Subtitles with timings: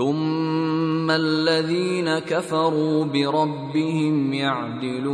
[0.00, 5.10] ثم الذين كفروا بربهم يعدلون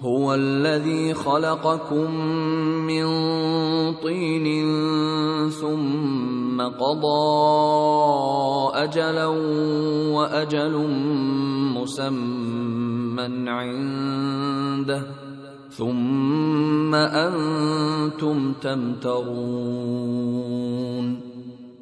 [0.00, 2.14] هو الذي خلقكم
[2.86, 3.04] من
[3.94, 4.46] طين
[5.50, 7.22] ثم قضى
[8.74, 9.26] اجلا
[10.16, 10.86] واجل
[11.78, 15.02] مسمى عنده
[15.70, 20.02] ثم أنتم تمترون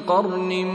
[0.00, 0.66] قرن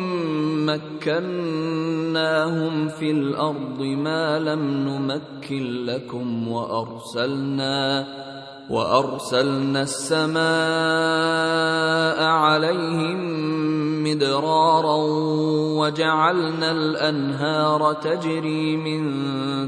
[0.66, 8.08] مكناهم في الأرض ما لم نمكن لكم وأرسلنا
[8.70, 10.42] وأرسلنا السماء
[12.24, 13.42] عليهم
[14.04, 14.96] مدرارا
[15.80, 19.02] وجعلنا الأنهار تجري من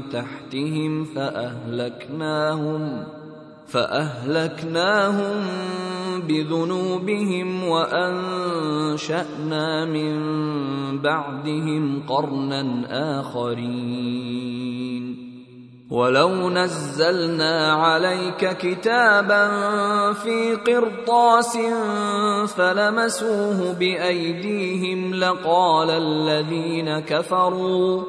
[0.08, 3.04] تحتهم فأهلكناهم
[3.74, 5.46] فأهلكناهم
[6.28, 9.24] بذنوبهم وأنشأنا
[9.84, 10.14] من
[10.98, 12.86] بعدهم قرنا
[13.20, 14.54] آخرين.
[15.90, 19.48] ولو نزلنا عليك كتابا
[20.12, 21.58] في قرطاس
[22.56, 28.02] فلمسوه بأيديهم لقال الذين كفروا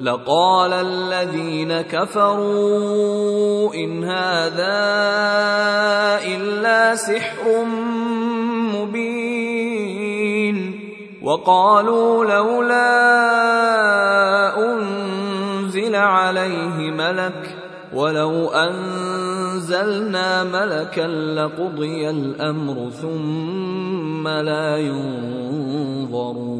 [0.00, 4.84] لقال الذين كفروا إن هذا
[6.26, 7.64] إلا سحر
[8.74, 9.94] مبين
[11.22, 12.94] وقالوا لولا
[14.72, 17.56] أنزل عليه ملك
[17.94, 26.54] ولو أنزلنا ملكا لقضي الأمر ثم لا ينظرون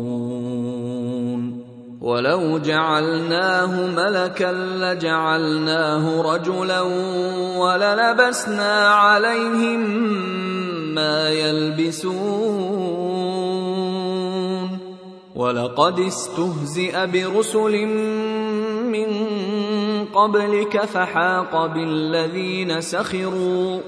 [2.05, 6.81] ولو جعلناه ملكا لجعلناه رجلا
[7.59, 9.81] وللبسنا عليهم
[10.95, 12.05] ما يلبسون
[15.35, 17.87] ولقد استهزئ برسل
[18.93, 19.09] من
[20.15, 23.81] قبلك فحاق بالذين سخروا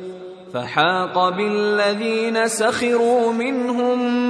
[0.56, 4.24] فحاق بالذين سخروا منهم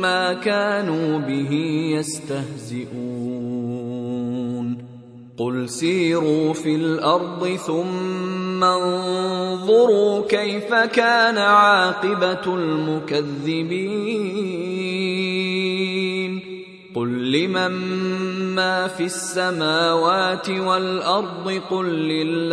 [0.00, 1.52] ما كانوا به
[1.98, 2.92] يستهزئون.
[5.36, 13.92] قل سيروا في الأرض ثم انظروا كيف كان عاقبة المكذبين.
[16.94, 17.72] قل لمن
[18.54, 22.52] ما في السماوات والأرض قل لله.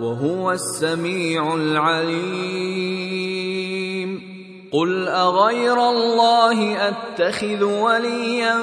[0.00, 3.08] وهو السميع العليم.
[4.72, 8.58] قل اغير الله اتخذ وليا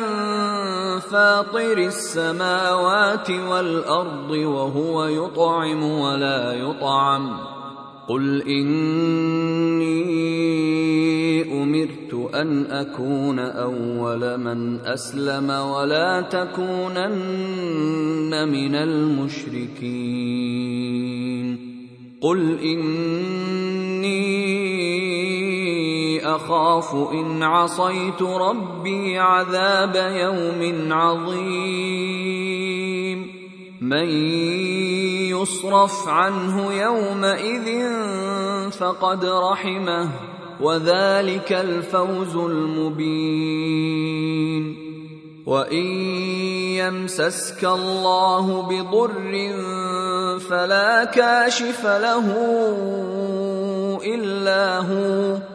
[1.00, 7.55] فاطر السماوات والارض وهو يطعم ولا يطعم.
[8.08, 9.96] قل إني
[11.64, 17.12] أمرت أن أكون أول من أسلم ولا تكونن
[18.50, 20.06] من المشركين.
[22.22, 24.26] قل إني
[26.26, 32.55] أخاف إن عصيت ربي عذاب يوم عظيم.
[33.82, 34.10] من
[35.30, 37.92] يصرف عنه يومئذ
[38.72, 40.10] فقد رحمه
[40.62, 43.96] وذلك الفوز المبين.
[45.46, 45.86] وإن
[46.82, 49.34] يمسسك الله بضر
[50.50, 52.26] فلا كاشف له
[54.06, 55.55] إلا هو.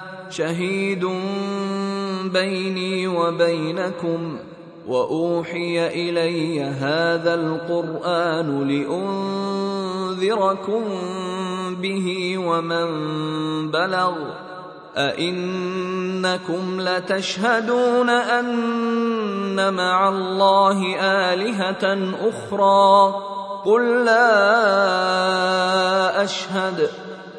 [0.31, 1.05] شهيد
[2.33, 4.37] بيني وبينكم
[4.87, 8.67] وأوحي إلي هذا القرآن
[10.17, 10.83] لأنذركم
[11.81, 12.87] به ومن
[13.71, 14.15] بلغ
[14.97, 23.15] أئنكم لتشهدون أن مع الله آلهة أخرى
[23.65, 24.33] قل لا
[26.23, 26.89] أشهد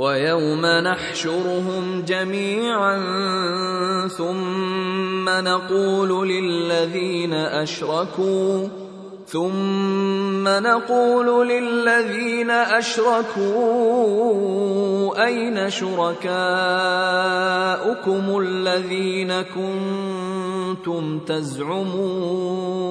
[0.00, 2.98] ويوم نحشرهم جميعا
[4.08, 8.68] ثم نقول للذين أشركوا
[9.26, 13.44] ثم نقول للذين أشركوا
[15.24, 16.30] أين شركاؤكم
[18.38, 22.90] الذين كنتم تزعمون؟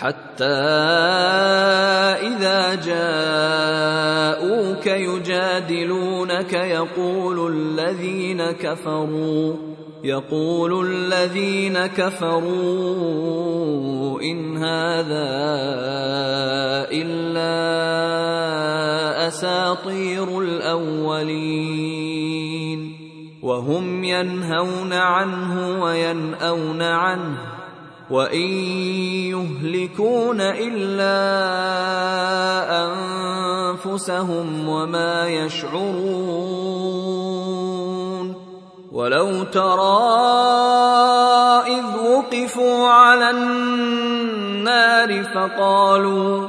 [0.00, 0.44] حتى
[2.22, 9.54] إذا جاءوك يجادلونك يقول الذين كفروا
[10.04, 12.50] يقول الذين كفروا
[14.22, 15.28] إن هذا
[16.92, 17.58] إلا
[19.28, 21.98] أساطير الأولين.
[23.42, 27.38] وهم ينهون عنه وينأون عنه.
[28.10, 28.48] وان
[29.28, 31.18] يهلكون الا
[32.86, 36.88] انفسهم وما يشعرون
[38.92, 40.08] ولو ترى
[41.66, 46.48] اذ وقفوا على النار فقالوا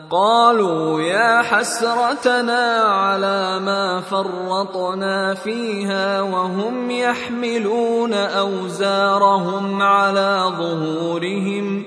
[0.11, 11.85] قالوا يا حسرتنا على ما فرطنا فيها وهم يحملون أوزارهم على ظهورهم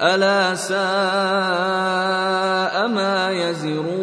[0.00, 0.76] ألا ساء
[2.88, 3.96] ما يزرون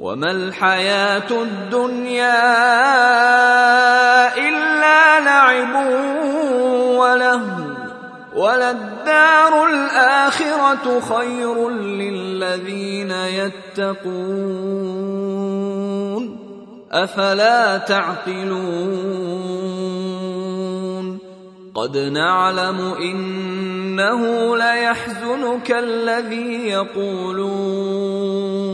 [0.00, 2.44] وما الحياة الدنيا
[4.48, 5.74] إلا لعب
[6.98, 7.63] ولهو
[8.36, 14.14] وللدار الآخرة خير للذين يتقون.
[16.92, 19.24] أفلا تعقلون.
[21.74, 28.73] قد نعلم إنه ليحزنك الذي يقولون.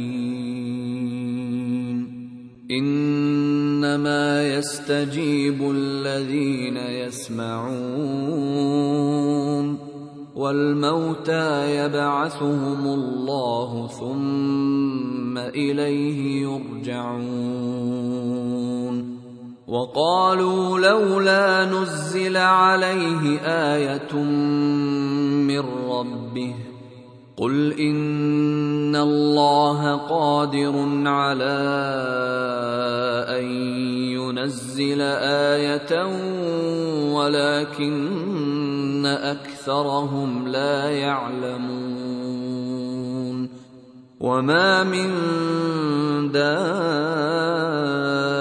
[2.72, 7.92] إنما يستجيب الذين يسمعون.
[10.36, 17.42] والموتى يبعثهم الله ثم إليه يرجعون.
[19.72, 24.14] وقالوا لولا نزل عليه آية
[25.48, 26.56] من ربه
[27.38, 30.74] قل إن الله قادر
[31.08, 31.58] على
[33.40, 33.46] أن
[34.12, 35.02] ينزل
[35.56, 36.06] آية
[37.16, 42.12] ولكن أكثرهم لا يعلمون
[44.20, 45.12] وما من
[46.32, 48.41] دابة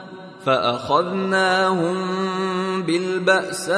[0.45, 1.97] فأخذناهم
[2.81, 3.77] بالبأساء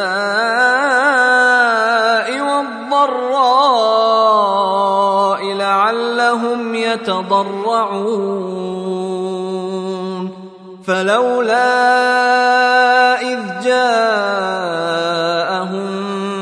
[2.41, 3.43] والضراء
[5.53, 8.43] لعلهم يتضرعون.
[10.87, 11.61] فلولا
[13.21, 14.93] إذ جاءهم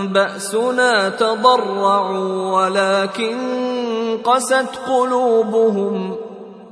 [0.07, 3.37] بأسنا تضرعوا ولكن
[4.23, 6.15] قست قلوبهم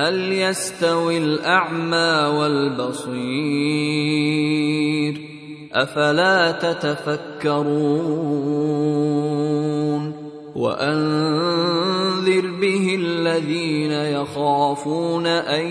[0.00, 3.20] هل يستوي الأعمى والبصير؟
[5.72, 7.70] أفلا تتفكرون؟
[10.56, 15.66] وأنذر به الذين يخافون أن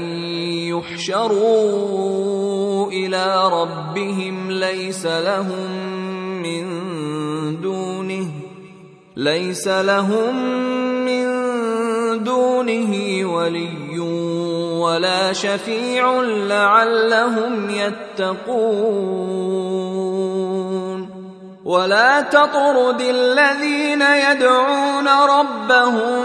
[0.69, 1.71] يحشروا
[2.91, 5.71] إلى ربهم ليس لهم
[6.43, 6.65] من
[7.61, 8.27] دونه
[9.17, 10.35] ليس لهم
[11.05, 11.39] من
[12.23, 13.88] دونه ولي.
[14.79, 19.49] ولا شفيع لعلهم يتقون.
[21.65, 26.23] ولا تطرد الذين يدعون ربهم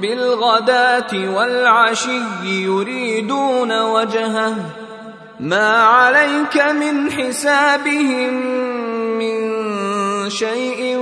[0.00, 4.54] بالغداة والعشي يريدون وجهه.
[5.40, 8.34] ما عليك من حسابهم
[9.18, 9.91] من
[10.28, 10.96] شيء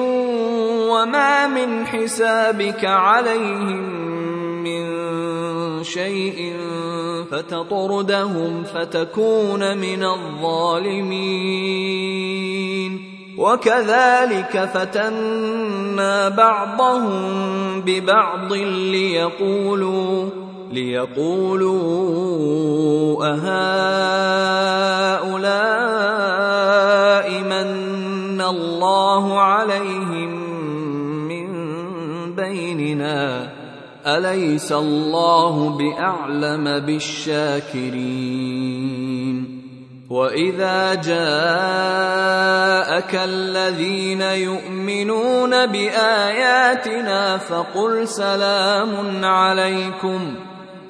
[0.91, 4.01] وما من حسابك عليهم
[4.63, 4.83] من
[5.85, 6.57] شيء
[7.31, 11.71] فتطردهم فتكون من الظالمين.
[13.39, 18.53] وكذلك فتنا بعضهم ببعض
[18.93, 21.75] ليقولوا ليقولوا
[23.27, 24.51] أهؤلاء
[27.43, 30.51] من الله عليهم
[32.37, 33.51] آياتنا
[34.07, 38.41] أليس الله بأعلم بالشاكرين؟
[40.11, 41.15] وإذا جاءك
[43.15, 50.35] الذين يؤمنون بآياتنا فقل سلام عليكم.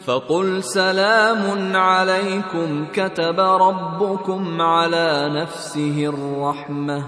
[0.06, 7.04] فقل سلام عليكم كتب ربكم على نفسه الرحمة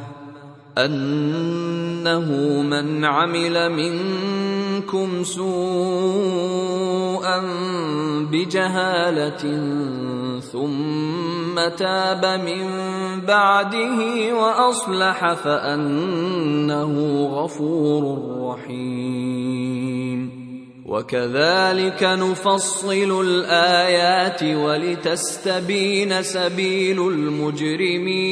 [0.79, 2.31] أنه
[2.63, 5.53] من عمل منكم سوءا
[8.31, 9.43] بجهالة
[10.41, 12.71] ثم تاب من
[13.27, 19.82] بعده وأصلح فأنه غفور رحيم
[20.93, 28.29] وكذلك نفصل الآيات ولتستبين سبيل المجرمين.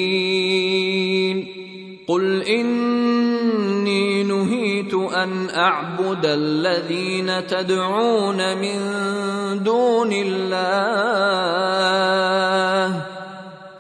[2.09, 8.79] قل إني نهيت أن أعبد الذين تدعون من
[9.65, 11.01] دون الله.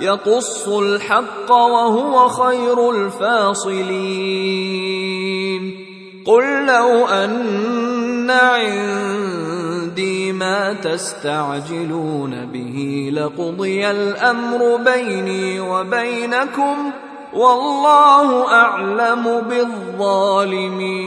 [0.00, 3.86] يقص الحق وهو خير الفاصلين.
[6.26, 16.90] قل لو أن عندي ما تستعجلون به لقضي الأمر بيني وبينكم
[17.34, 21.06] والله أعلم بالظالمين.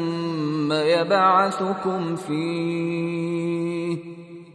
[0.71, 3.97] يبعثكم فيه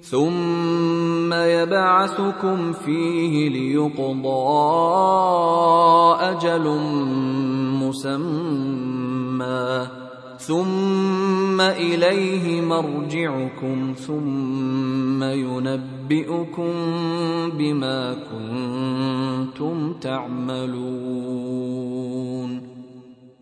[0.03, 4.27] ثم يبعثكم فيه ليقضى
[6.21, 6.67] أجل
[7.83, 9.27] مسمى
[10.39, 16.73] ثم إليه مرجعكم ثم ينبئكم
[17.59, 21.57] بما كنتم تعملون.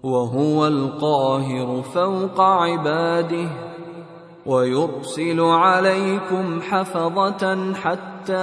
[0.05, 3.49] وهو القاهر فوق عباده
[4.47, 8.35] ويرسل عليكم حفظة حتى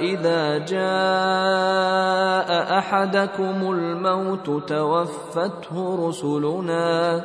[0.00, 1.98] إذا جاء
[2.78, 7.24] أحدكم الموت توفته رسلنا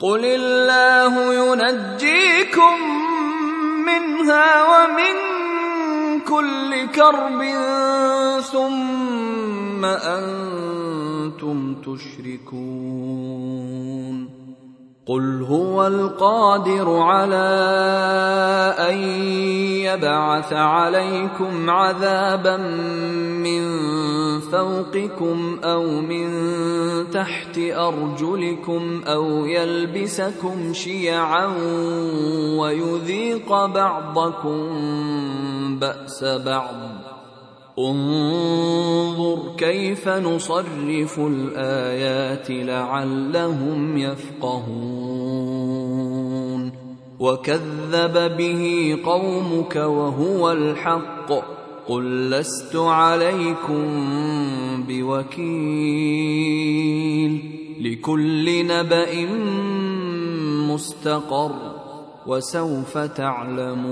[0.00, 2.74] قل الله ينجيكم
[3.86, 5.14] منها ومن
[6.20, 7.42] كل كرب
[8.40, 13.20] ثم أنتم تشركون
[15.06, 17.50] قل هو القادر على
[18.78, 18.98] ان
[19.84, 23.62] يبعث عليكم عذابا من
[24.52, 26.30] فوقكم أو من
[27.10, 31.46] تحت أرجلكم أو يلبسكم شيعا
[32.58, 34.68] ويذيق بعضكم
[35.78, 36.74] بأس بعض.
[37.78, 45.20] انظر كيف نصرف الآيات لعلهم يفقهون.
[47.20, 51.59] وكذب به قومك وهو الحق.
[51.90, 53.84] قل لست عليكم
[54.88, 55.50] بوكيل
[57.80, 59.26] لكل نبأ
[60.70, 61.52] مستقر
[62.26, 63.90] وسوف تعلمون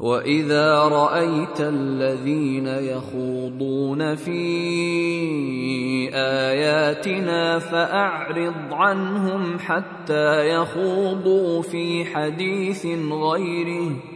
[0.00, 4.40] وإذا رأيت الذين يخوضون في
[6.14, 14.15] آياتنا فأعرض عنهم حتى يخوضوا في حديث غيره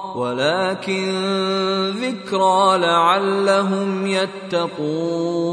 [0.15, 1.11] ولكن
[1.89, 5.51] ذكرى لعلهم يتقون.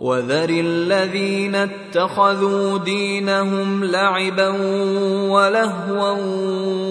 [0.00, 4.48] وذر الذين اتخذوا دينهم لعبا
[5.30, 6.16] ولهوا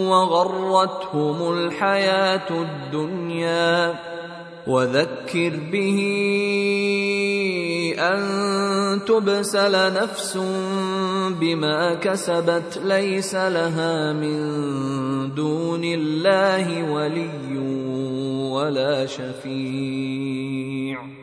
[0.09, 4.12] وغرتهم الحياة الدنيا.
[4.67, 5.99] وذكر به
[7.99, 10.37] أن تبسل نفس
[11.41, 14.39] بما كسبت ليس لها من
[15.35, 17.57] دون الله ولي
[18.51, 21.22] ولا شفيع.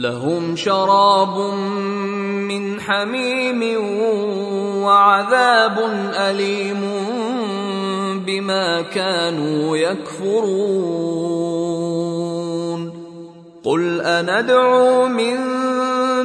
[0.00, 1.36] لهم شراب
[2.48, 3.60] من حميم
[4.84, 5.78] وعذاب
[6.16, 6.80] أليم
[8.26, 11.20] بما كانوا يكفرون.
[13.64, 15.36] قل أندعو من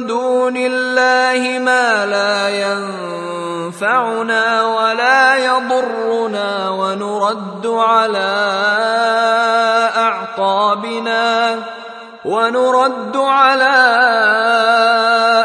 [0.06, 2.48] دون الله ما لا
[3.68, 8.32] ينفعنا ولا يضرنا ونرد على
[9.96, 11.56] أعقابنا.
[12.26, 13.78] ونرد على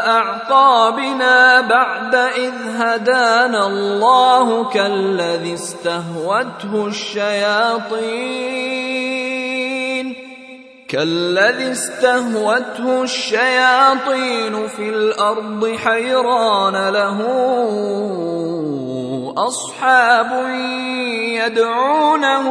[0.06, 8.42] أعقابنا بعد إذ هدانا الله كالذي استهوته الشياطين.
[10.88, 17.18] كالذي استهوته الشياطين في الأرض حيران له
[19.36, 20.30] أصحاب
[21.40, 22.46] يدعونه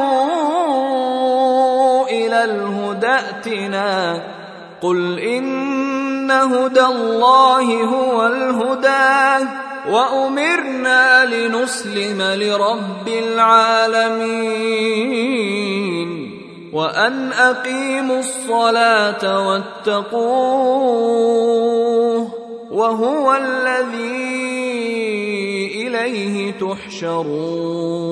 [2.12, 4.22] إلى الهدى ائتنا.
[4.82, 9.46] قل إن هدى الله هو الهدى
[9.90, 14.72] وأمرنا لنسلم لرب العالمين.
[16.74, 20.22] وأن أقيموا الصلاة واتقوه
[22.72, 24.52] وهو الذي
[25.88, 28.12] إليه تحشرون.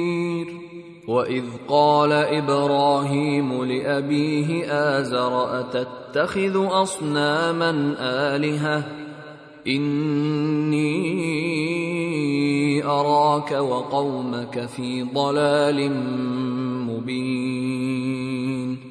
[1.11, 7.95] واذ قال إبراهيم لابيه ازر اتتخذ اصناما
[8.35, 8.83] الهه
[9.67, 10.91] اني
[12.85, 15.91] اراك وقومك في ضلال
[16.87, 18.90] مبين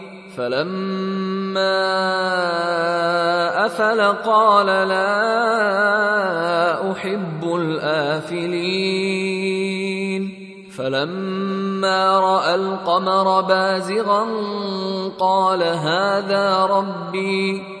[0.41, 1.77] فلما
[3.65, 5.11] أفل قال لا
[6.91, 8.61] أحب الآفلين.
[10.77, 14.27] فلما رأى القمر بازغا
[15.19, 17.80] قال هذا ربي.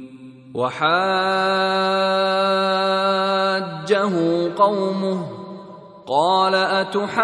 [0.53, 0.91] وحاجه
[4.57, 5.27] قومه
[6.07, 7.23] قال أتحاجوني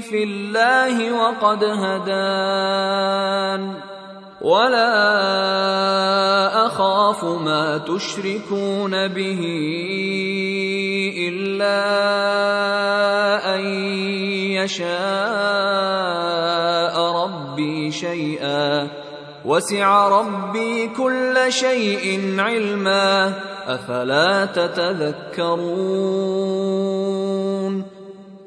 [0.00, 3.08] في الله وقد هدان
[4.40, 4.88] ولا
[6.66, 9.40] أخاف ما تشركون به
[11.28, 12.07] إلا
[14.68, 14.88] يشاء
[17.24, 18.88] ربي شيئا.
[19.44, 23.32] وسع ربي كل شيء علما.
[23.66, 25.58] أفلا تتذكرون؟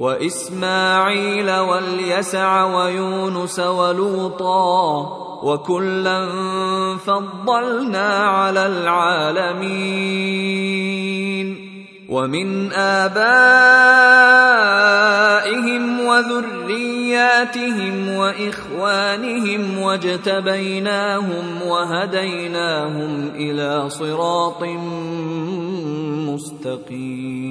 [0.00, 6.28] وإسماعيل واليسع ويونس ولوطا وكلا
[6.96, 9.90] فضلنا على العالمين
[12.08, 13.20] ومن آبائهم
[16.00, 24.62] وذرياتهم وإخوانهم واجتبيناهم وهديناهم إلى صراط
[26.28, 27.50] مستقيم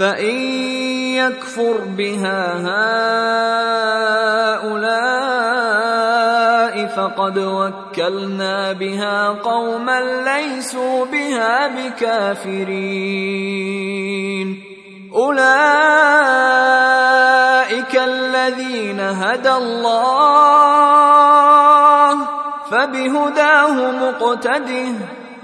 [0.00, 0.36] فان
[1.20, 2.56] يكفر بها
[4.56, 4.86] هؤلاء
[6.86, 12.70] فقد وكلنا بها قوما ليسوا بها بكافرين
[15.14, 15.60] اولئك
[17.96, 20.50] الذين هدى الله
[22.70, 25.19] فبهداه مقتده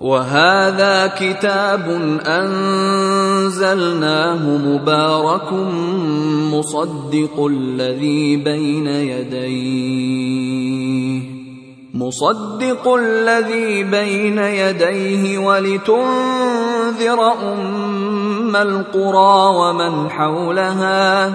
[0.00, 1.90] وهذا كتاب
[2.26, 3.76] أنزلناه
[4.46, 5.52] مبارك
[6.52, 10.08] مصدق الذي بين يديه
[11.94, 21.34] مصدق الذي بين يديه ولتنذر أم القرى ومن حولها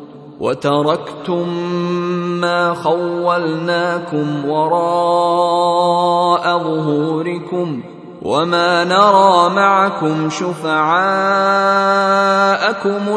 [0.41, 1.49] وتركتم
[2.41, 5.83] ما خولناكم وراء
[6.57, 7.81] ظهوركم
[8.21, 10.77] وما نرى معكم شفعاءكم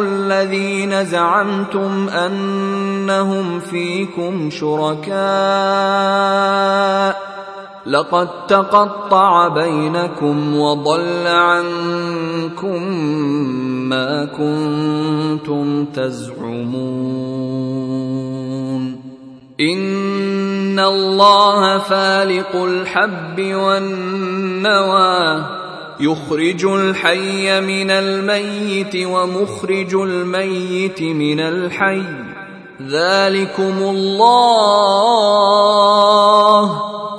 [0.01, 5.15] الذين زعمتم أنهم فيكم شركاء
[7.87, 12.85] لقد تقطع بينكم وضل عنكم
[13.95, 16.35] ما كنتم تزعمون.
[19.61, 25.45] إن الله فالق الحب والنوى
[26.01, 32.03] يخرج الحي من الميت ومخرج الميت من الحي.
[32.83, 34.95] ذلكم الله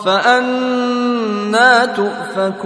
[0.05, 2.65] فأنا تؤفكون.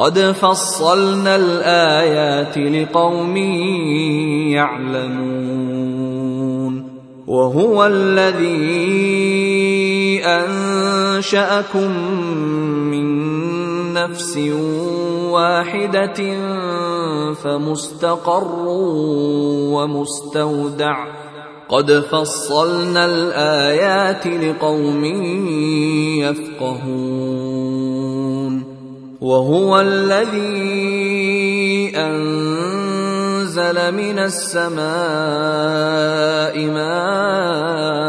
[0.00, 3.36] قد فصلنا الآيات لقوم
[4.56, 5.80] يعلمون
[7.26, 8.50] وهو الذي
[10.24, 11.90] أنشأكم
[12.90, 13.06] من
[13.92, 14.38] نفس
[15.30, 16.20] واحدة
[17.34, 18.64] فمستقر
[19.76, 21.06] ومستودع.
[21.68, 25.04] قد فصلنا الآيات لقوم
[26.24, 27.99] يفقهون.
[29.20, 30.40] وهو الذي
[31.96, 34.80] أنزل من السماء
[36.72, 38.00] ماء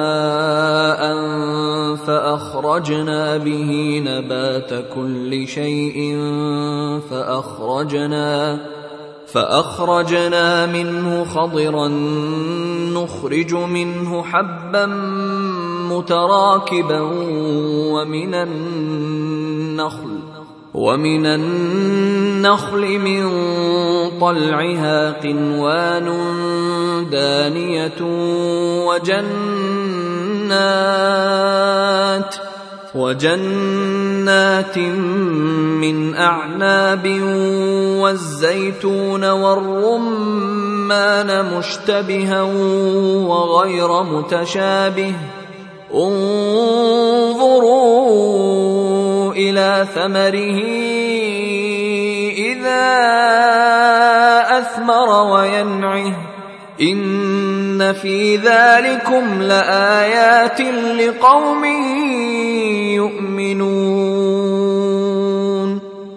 [1.95, 6.17] فأخرجنا به نبات كل شيء
[7.09, 8.59] فأخرجنا
[9.27, 11.87] فأخرجنا منه خضرا
[12.95, 14.85] نخرج منه حبا
[15.91, 16.99] متراكبا
[17.91, 20.20] ومن النخل
[20.73, 23.29] ومن النخل من
[24.19, 26.07] طلعها قنوان
[27.11, 28.01] دانية
[28.87, 29.51] وجنات
[32.95, 37.21] وجنات من أعناب
[38.01, 40.89] والزيتون والرمان
[41.57, 42.41] مشتبها
[43.27, 45.13] وغير متشابه
[45.93, 47.51] انظروا
[49.49, 50.59] إلى ثمره
[52.37, 52.87] إذا
[54.57, 56.13] أثمر وينعه.
[56.81, 61.65] إن في ذلكم لآيات لقوم
[62.95, 64.20] يؤمنون.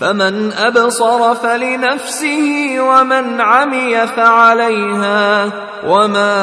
[0.00, 5.50] فمن أبصر فلنفسه ومن عمي فعليها
[5.86, 6.36] وما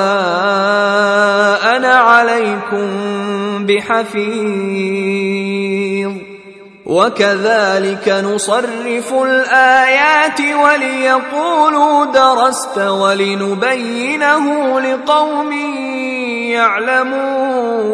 [1.75, 2.89] أنا عليكم
[3.65, 5.13] بحفيظ
[6.85, 14.45] وكذلك نصرف الآيات وليقولوا درست ولنبينه
[14.79, 15.51] لقوم
[16.51, 17.93] يعلمون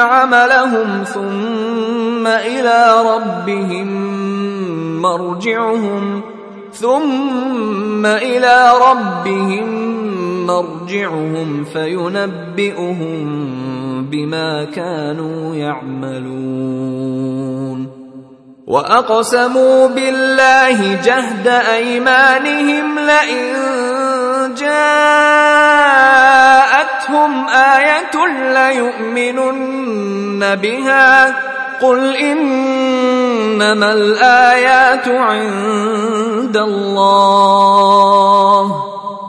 [0.00, 3.88] عملهم ثم إلى ربهم
[5.02, 6.22] مرجعهم
[6.72, 9.94] ثم إلى ربهم
[10.46, 13.24] مرجعهم فينبئهم
[14.10, 17.14] بما كانوا يعملون
[18.66, 23.54] واقسموا بالله جهد ايمانهم لئن
[27.10, 28.26] جاءتهم آية
[28.72, 31.34] ليؤمنن بها.
[31.80, 32.38] قل ان
[33.54, 37.64] إنما الآيات عند الله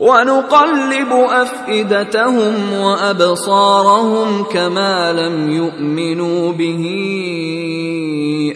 [0.00, 6.84] ونقلب أفئدتهم وأبصارهم كما لم يؤمنوا به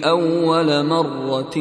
[0.04, 1.56] أول مرة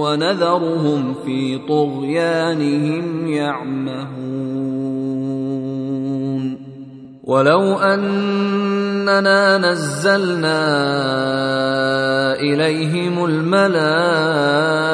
[0.00, 4.58] ونذرهم في طغيانهم يعمهون.
[7.24, 10.60] ولو أننا نزلنا
[12.40, 14.88] إليهم الملائكة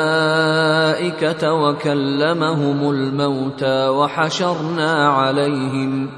[1.44, 6.08] وكلمهم الموتى وحشرنا عليهم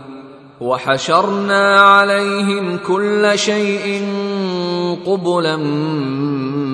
[0.61, 4.05] وحشرنا عليهم كل شيء
[5.07, 5.57] قبلا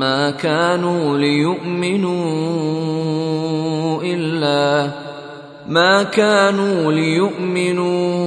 [0.03, 2.13] ما كانوا ليؤمنوا
[4.03, 4.91] إلا
[5.69, 8.23] ما كانوا ليؤمنوا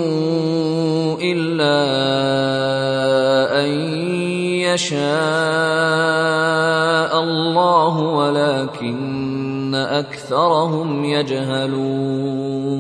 [1.22, 1.76] إلا
[3.62, 3.70] أن
[4.76, 4.96] يشاء
[7.24, 9.15] الله ولكن
[9.76, 12.76] أكثرهم يجهلون.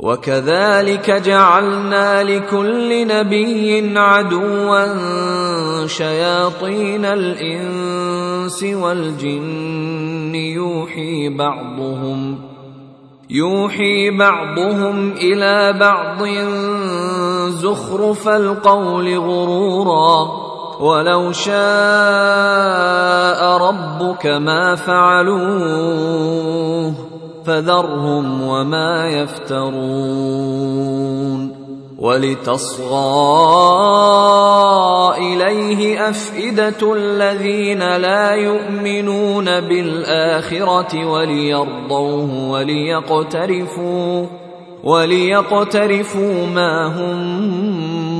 [0.00, 4.86] وكذلك جعلنا لكل نبي عدوا
[5.86, 10.34] شياطين الإنس والجن.
[10.34, 12.38] يوحي بعضهم
[13.30, 16.28] يوحي بعضهم إلى بعض
[17.48, 20.48] زخرف القول غرورا.
[20.80, 21.58] ولو شاء
[23.56, 26.28] ربك ما فعلوه
[27.44, 30.58] فذرهم وما يفترون
[31.98, 32.88] ولتصغى
[35.18, 44.26] إليه أفئدة الذين لا يؤمنون بالآخرة وليرضوه وليقترفوا
[44.84, 48.07] وليقترفوا ما هم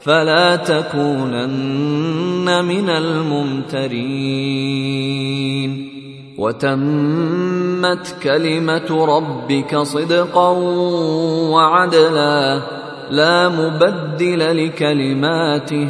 [0.00, 4.40] فلا تكونن من الممترين.
[6.38, 10.48] وتمت كلمة ربك صدقا
[11.52, 12.60] وعدلا
[13.10, 15.88] لا مبدل لكلماته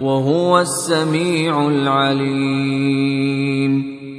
[0.00, 3.77] وهو السميع العليم.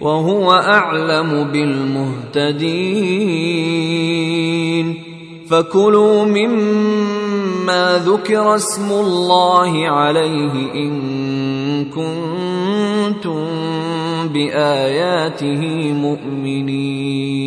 [0.00, 2.68] وهو أعلم بالمهتدين.
[5.50, 10.92] فكلوا مما ذكر اسم الله عليه إن
[11.84, 13.46] كنتم
[14.28, 17.38] بآياته مؤمنين.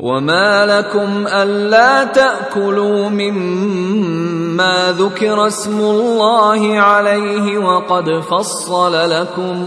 [0.00, 9.66] وما لكم ألا تأكلوا مما ذكر اسم الله عليه وقد فصل لكم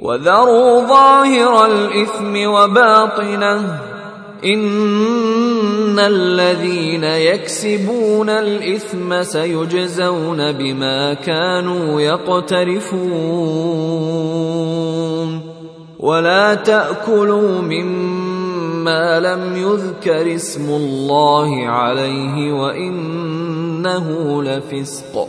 [0.00, 3.80] وذروا ظاهر الإثم وباطنه
[4.44, 12.98] إن الذين يكسبون الإثم سيجزون بما كانوا يقترفون
[15.98, 25.28] ولا تأكلوا مما لم يذكر اسم الله عليه وإنه لفسق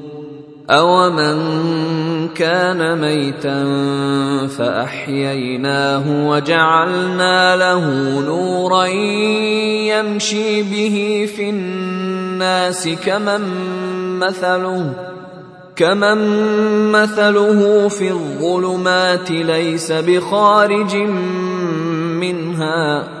[0.71, 3.67] أومن كان ميتا
[4.47, 8.85] فأحييناه وجعلنا له نورا
[9.91, 13.41] يمشي به في الناس كمن
[14.19, 14.93] مثله
[15.75, 16.17] كمن
[16.91, 20.95] مثله في الظلمات ليس بخارج
[22.21, 23.20] منها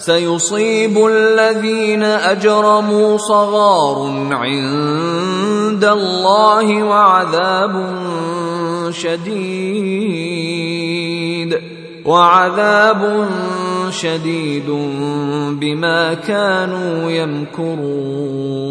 [0.00, 7.94] سيصيب الذين أجرموا صغار عند الله وعذاب
[8.90, 10.30] شديد
[12.06, 13.28] وعذاب
[13.90, 14.70] شديد
[15.60, 18.70] بما كانوا يمكرون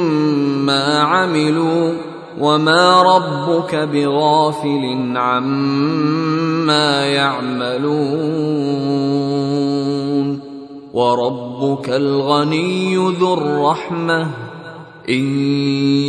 [1.01, 1.93] عملوا
[2.39, 8.11] وما ربك بغافل عما يعملون.
[10.93, 14.50] وربك الغني ذو الرحمة.
[15.09, 15.39] إن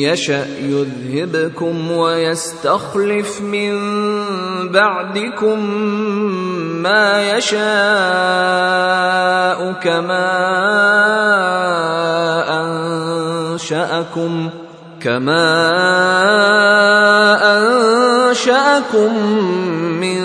[0.04, 3.72] يشأ يذهبكم ويستخلف من
[4.68, 5.70] بعدكم
[6.82, 7.62] ما يشاء
[9.72, 10.32] كما
[12.60, 14.50] أنشأكم
[15.00, 15.72] كما
[17.58, 19.12] أنشأكم
[20.00, 20.20] من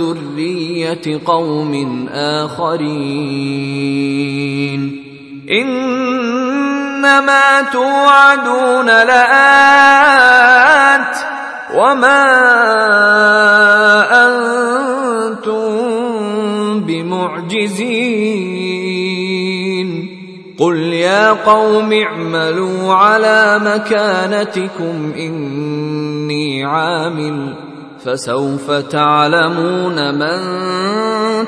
[0.00, 3.86] ذرية قوم آخرين.
[6.96, 9.16] إنما توعدون لآت
[11.74, 12.24] وما
[15.36, 18.56] أنتم بمعجزين.
[20.58, 27.54] قل يا قوم اعملوا على مكانتكم إني عامل
[28.04, 30.40] فسوف تعلمون من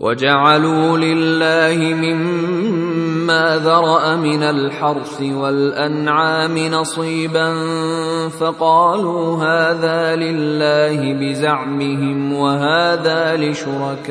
[0.00, 7.54] وجعلوا لله مما ذرأ من الحرث والأنعام نصيبا
[8.28, 14.10] فقالوا هذا لله بزعمهم وهذا لشركائنا.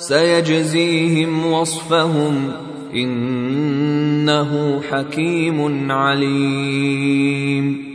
[0.00, 2.52] سيجزيهم وصفهم
[2.94, 7.90] إنه حكيم عليم.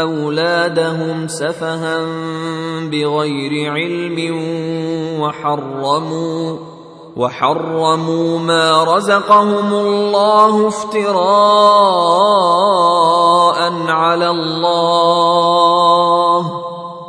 [0.00, 2.06] أولادهم سفها
[2.86, 4.18] بغير علم
[5.20, 6.56] وحرموا
[7.16, 11.16] وحرموا ما رزقهم الله افتراء
[13.88, 15.86] على الله.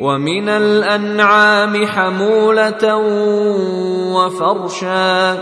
[0.00, 2.96] ومن الأنعام حمولة
[4.14, 5.38] وفرشا.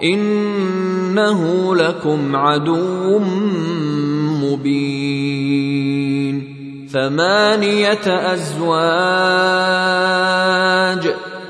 [0.05, 3.18] إنه لكم عدو
[4.43, 6.53] مبين.
[6.93, 8.72] ثمانية أزواج.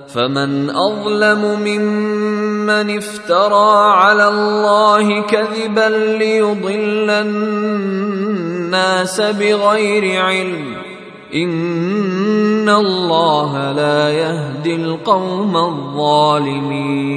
[0.08, 10.85] فمن أظلم ممن افترى على الله كذبا ليضل الناس بغير علم.
[11.34, 17.16] إن الله لا يهدي القوم الظالمين.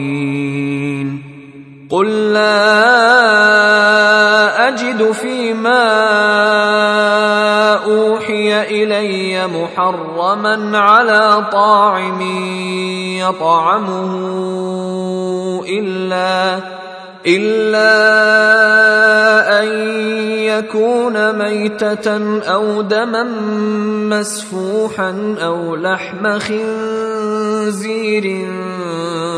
[1.89, 2.70] قل لا
[4.68, 5.86] اجد فيما
[7.86, 12.22] اوحي الي محرما على طاعم
[13.18, 14.14] يطعمه
[15.70, 16.60] الا
[17.28, 17.89] إلا
[19.61, 19.67] أن
[20.39, 23.24] يكون ميتة أو دما
[24.20, 28.26] مسفوحا أو لحم خنزير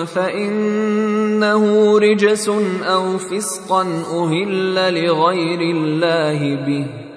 [0.06, 1.64] فإنه
[2.00, 2.50] رجس
[2.84, 3.82] أو فسقا
[4.14, 7.11] أهل لغير الله به.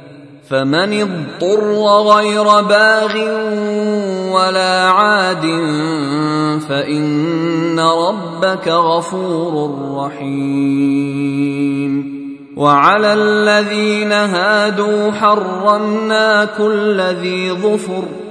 [0.50, 1.72] فمن اضطر
[2.16, 3.14] غير باغ
[4.34, 5.42] ولا عاد
[6.68, 11.44] فإن ربك غفور رحيم.
[12.56, 18.23] وعلى الذين هادوا حرمنا كل ذي ظفر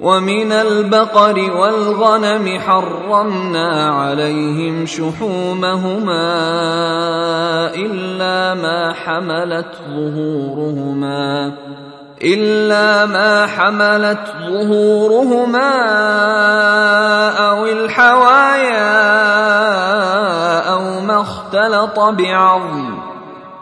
[0.00, 6.28] ومن البقر والغنم حرمنا عليهم شحومهما
[7.74, 11.52] إلا ما حملت ظهورهما
[12.22, 15.72] إلا ما حملت ظهورهما
[17.48, 18.90] أو الحوايا
[20.72, 22.99] أو ما اختلط بعظم.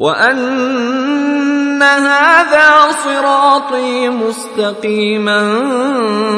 [0.00, 5.40] وأن هذا صراطي مستقيما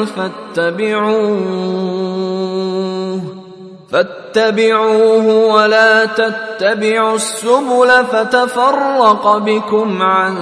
[0.05, 1.63] فاتبعوه
[3.91, 10.35] فاتبعوه ولا تتبعوا السبل فتفرق بكم عن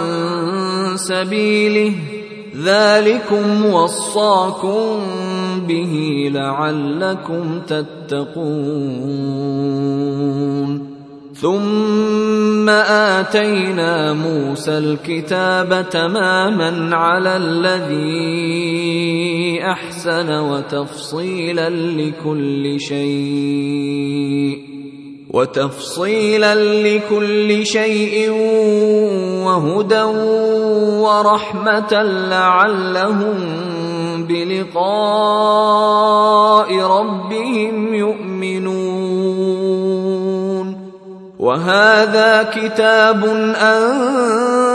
[0.96, 1.94] سبيله.
[2.64, 5.00] ذلكم وصاكم
[5.68, 8.32] به لعلكم تتقون.
[11.42, 18.84] ثم آتينا موسى الكتاب تماما على الذي
[19.64, 24.58] أحسن وتفصيلا لكل شيء
[25.34, 28.30] وتفصيلا لكل شيء
[29.46, 30.04] وهدى
[31.02, 33.38] ورحمة لعلهم
[34.30, 34.82] بلقاء
[36.78, 39.51] ربهم يؤمنون
[41.42, 43.26] وهذا كتاب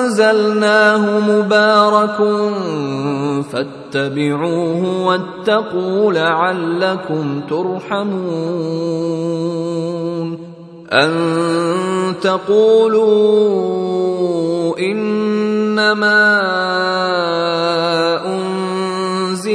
[0.02, 2.16] أنزلناه مبارك
[3.52, 8.86] فاتبعوه واتقوا لعلكم ترحمون.
[10.92, 11.12] أن
[12.22, 13.66] تقولوا
[14.78, 16.36] إنما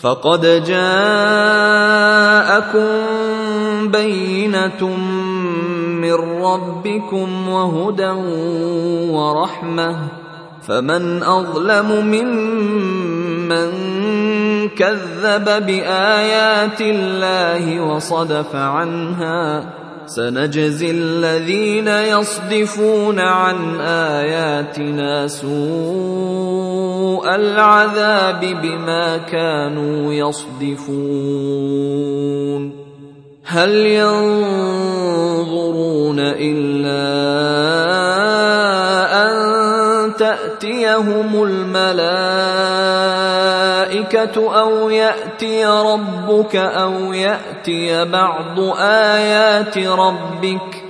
[0.00, 1.90] فقد جاءكم
[3.88, 4.86] بينة
[6.00, 8.10] من ربكم وهدى
[9.12, 9.96] ورحمة
[10.62, 13.70] فمن أظلم ممن
[14.68, 19.64] كذب بآيات الله وصدف عنها
[20.10, 25.50] سنجزي الذين يصدفون عن آياتنا سوء
[27.34, 31.10] العذاب بما كانوا يصدفون.
[33.44, 34.60] هل ينظرون
[36.18, 37.10] إلا
[39.22, 39.79] أن
[40.18, 42.00] تأتيهم الملائكة
[44.60, 50.89] أو يأتي ربك أو يأتي بعض آيات ربك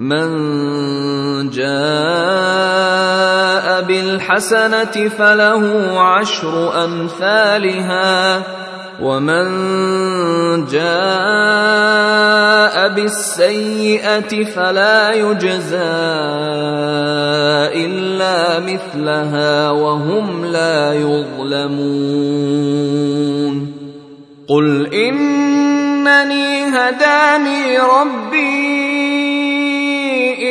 [0.00, 1.70] من جاء
[3.82, 5.64] بالحسنة فله
[6.00, 8.42] عشر أمثالها
[9.02, 9.46] ومن
[10.72, 10.88] جاء
[12.88, 15.76] بالسيئة فلا يجزى
[17.84, 22.00] إلا مثلها وهم لا يظلمون.
[24.48, 29.29] قل إنني هداني ربي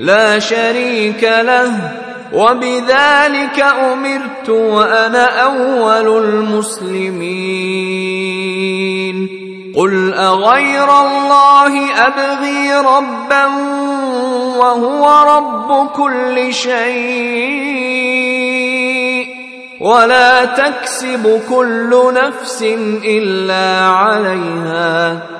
[0.00, 1.72] لا شريك له
[2.32, 7.60] وبذلك أمرت وأنا أول المسلمين.
[9.76, 13.46] قل أغير الله أبغي ربا
[14.56, 17.90] وهو رب كل شيء
[19.80, 22.62] ولا تكسب كل نفس
[23.04, 25.39] إلا عليها.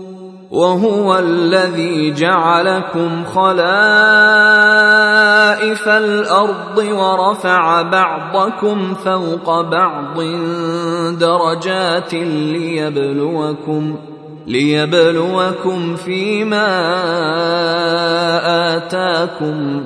[0.51, 3.71] وهو الذي جعلكم خلائف
[5.87, 10.21] الأرض ورفع بعضكم فوق بعض
[11.19, 13.95] درجات ليبلوكم
[14.47, 16.67] ليبلوكم فيما
[18.77, 19.85] آتاكم